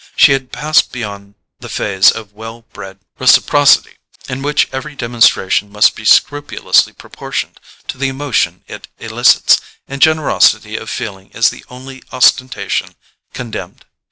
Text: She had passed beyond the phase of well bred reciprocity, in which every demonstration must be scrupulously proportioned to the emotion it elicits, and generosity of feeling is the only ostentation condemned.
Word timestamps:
She 0.15 0.31
had 0.31 0.51
passed 0.51 0.91
beyond 0.91 1.35
the 1.59 1.69
phase 1.69 2.09
of 2.09 2.33
well 2.33 2.63
bred 2.73 2.97
reciprocity, 3.19 3.97
in 4.27 4.41
which 4.41 4.67
every 4.71 4.95
demonstration 4.95 5.71
must 5.71 5.95
be 5.95 6.05
scrupulously 6.05 6.91
proportioned 6.91 7.59
to 7.87 7.99
the 7.99 8.07
emotion 8.07 8.63
it 8.67 8.87
elicits, 8.97 9.59
and 9.87 10.01
generosity 10.01 10.75
of 10.75 10.89
feeling 10.89 11.29
is 11.35 11.51
the 11.51 11.63
only 11.69 12.01
ostentation 12.11 12.95
condemned. 13.35 13.85